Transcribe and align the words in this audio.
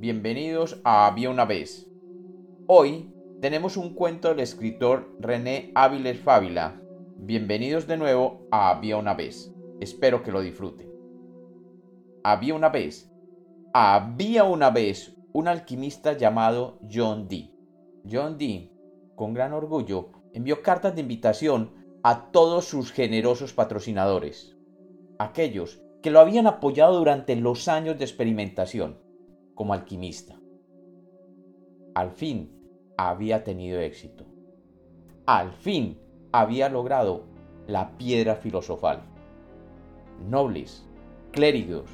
bienvenidos 0.00 0.80
a 0.82 1.06
Había 1.06 1.28
una 1.28 1.44
vez. 1.44 1.86
Hoy 2.66 3.12
tenemos 3.42 3.76
un 3.76 3.92
cuento 3.94 4.28
del 4.28 4.40
escritor 4.40 5.14
René 5.18 5.72
Áviles 5.74 6.18
Fábila. 6.18 6.80
Bienvenidos 7.18 7.86
de 7.86 7.98
nuevo 7.98 8.46
a 8.50 8.70
Había 8.70 8.96
una 8.96 9.12
vez. 9.12 9.52
Espero 9.78 10.22
que 10.22 10.32
lo 10.32 10.40
disfruten. 10.40 10.90
Había 12.24 12.54
una 12.54 12.70
vez. 12.70 13.12
Había 13.74 14.44
una 14.44 14.70
vez 14.70 15.14
un 15.34 15.48
alquimista 15.48 16.14
llamado 16.14 16.78
John 16.90 17.28
Dee. 17.28 17.54
John 18.10 18.38
Dee, 18.38 18.72
con 19.16 19.34
gran 19.34 19.52
orgullo, 19.52 20.12
envió 20.32 20.62
cartas 20.62 20.94
de 20.94 21.02
invitación 21.02 21.74
a 22.02 22.30
todos 22.30 22.64
sus 22.64 22.90
generosos 22.90 23.52
patrocinadores, 23.52 24.56
aquellos 25.18 25.82
que 26.02 26.10
lo 26.10 26.20
habían 26.20 26.46
apoyado 26.46 26.96
durante 26.96 27.36
los 27.36 27.68
años 27.68 27.98
de 27.98 28.06
experimentación 28.06 29.09
como 29.60 29.74
alquimista. 29.74 30.40
Al 31.94 32.12
fin 32.12 32.50
había 32.96 33.44
tenido 33.44 33.78
éxito. 33.78 34.24
Al 35.26 35.52
fin 35.52 36.00
había 36.32 36.70
logrado 36.70 37.26
la 37.66 37.98
piedra 37.98 38.36
filosofal. 38.36 39.02
Nobles, 40.26 40.88
clérigos 41.30 41.90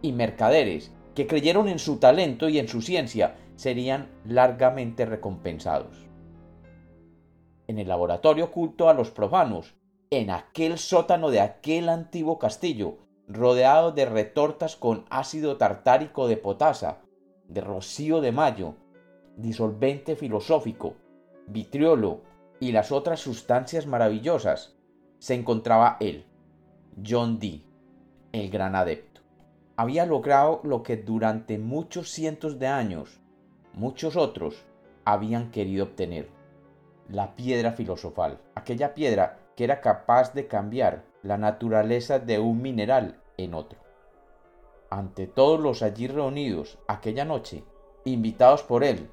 y 0.00 0.12
mercaderes 0.12 0.94
que 1.16 1.26
creyeron 1.26 1.66
en 1.66 1.80
su 1.80 1.96
talento 1.96 2.48
y 2.48 2.60
en 2.60 2.68
su 2.68 2.82
ciencia 2.82 3.34
serían 3.56 4.12
largamente 4.24 5.04
recompensados. 5.04 6.06
En 7.66 7.80
el 7.80 7.88
laboratorio 7.88 8.44
oculto 8.44 8.88
a 8.88 8.94
los 8.94 9.10
profanos, 9.10 9.74
en 10.10 10.30
aquel 10.30 10.78
sótano 10.78 11.32
de 11.32 11.40
aquel 11.40 11.88
antiguo 11.88 12.38
castillo, 12.38 12.98
rodeado 13.26 13.90
de 13.90 14.04
retortas 14.04 14.76
con 14.76 15.04
ácido 15.10 15.56
tartárico 15.56 16.28
de 16.28 16.36
potasa, 16.36 17.00
de 17.48 17.60
rocío 17.60 18.20
de 18.20 18.32
mayo, 18.32 18.74
disolvente 19.36 20.16
filosófico, 20.16 20.94
vitriolo 21.46 22.20
y 22.60 22.72
las 22.72 22.92
otras 22.92 23.20
sustancias 23.20 23.86
maravillosas, 23.86 24.76
se 25.18 25.34
encontraba 25.34 25.96
él, 26.00 26.26
John 27.04 27.38
Dee, 27.38 27.64
el 28.32 28.50
gran 28.50 28.74
adepto. 28.74 29.20
Había 29.76 30.06
logrado 30.06 30.60
lo 30.64 30.82
que 30.82 30.96
durante 30.96 31.58
muchos 31.58 32.10
cientos 32.10 32.58
de 32.58 32.66
años 32.66 33.20
muchos 33.72 34.16
otros 34.16 34.64
habían 35.04 35.50
querido 35.50 35.84
obtener, 35.84 36.28
la 37.08 37.34
piedra 37.36 37.72
filosofal, 37.72 38.40
aquella 38.54 38.94
piedra 38.94 39.38
que 39.56 39.64
era 39.64 39.80
capaz 39.80 40.34
de 40.34 40.46
cambiar 40.46 41.04
la 41.22 41.38
naturaleza 41.38 42.18
de 42.18 42.38
un 42.38 42.60
mineral 42.60 43.20
en 43.36 43.54
otro. 43.54 43.87
Ante 44.90 45.26
todos 45.26 45.60
los 45.60 45.82
allí 45.82 46.06
reunidos 46.06 46.78
aquella 46.88 47.24
noche, 47.26 47.64
invitados 48.04 48.62
por 48.62 48.84
él, 48.84 49.10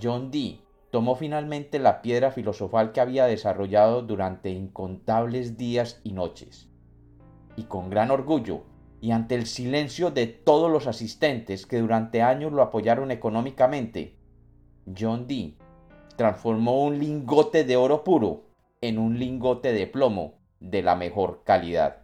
John 0.00 0.32
Dee 0.32 0.60
tomó 0.90 1.14
finalmente 1.14 1.78
la 1.78 2.02
piedra 2.02 2.32
filosofal 2.32 2.92
que 2.92 3.00
había 3.00 3.26
desarrollado 3.26 4.02
durante 4.02 4.50
incontables 4.50 5.56
días 5.56 6.00
y 6.02 6.12
noches, 6.12 6.68
y 7.56 7.64
con 7.64 7.88
gran 7.88 8.10
orgullo, 8.10 8.62
y 9.00 9.12
ante 9.12 9.34
el 9.34 9.46
silencio 9.46 10.10
de 10.10 10.26
todos 10.26 10.70
los 10.70 10.86
asistentes 10.86 11.66
que 11.66 11.78
durante 11.78 12.22
años 12.22 12.52
lo 12.52 12.62
apoyaron 12.62 13.10
económicamente, 13.10 14.16
John 14.98 15.26
Dee 15.26 15.56
transformó 16.16 16.82
un 16.84 16.98
lingote 16.98 17.64
de 17.64 17.76
oro 17.76 18.02
puro 18.02 18.46
en 18.80 18.98
un 18.98 19.18
lingote 19.18 19.72
de 19.72 19.86
plomo 19.86 20.38
de 20.58 20.82
la 20.82 20.96
mejor 20.96 21.42
calidad. 21.44 22.03